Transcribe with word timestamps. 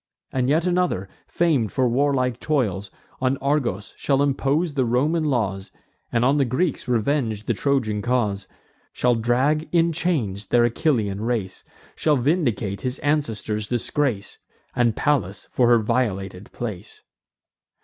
And 0.31 0.49
yet 0.49 0.65
another, 0.65 1.07
fam'd 1.27 1.71
for 1.71 1.87
warlike 1.87 2.39
toils, 2.39 2.89
On 3.21 3.37
Argos 3.37 3.93
shall 3.97 4.23
impose 4.23 4.73
the 4.73 4.83
Roman 4.83 5.25
laws, 5.25 5.69
And 6.11 6.25
on 6.25 6.37
the 6.37 6.43
Greeks 6.43 6.87
revenge 6.87 7.45
the 7.45 7.53
Trojan 7.53 8.01
cause; 8.01 8.47
Shall 8.93 9.13
drag 9.13 9.69
in 9.71 9.93
chains 9.93 10.47
their 10.47 10.67
Achillean 10.67 11.19
race; 11.21 11.63
Shall 11.95 12.17
vindicate 12.17 12.81
his 12.81 12.97
ancestors' 13.05 13.67
disgrace, 13.67 14.39
And 14.75 14.95
Pallas, 14.95 15.47
for 15.51 15.67
her 15.67 15.77
violated 15.77 16.51
place. 16.51 17.03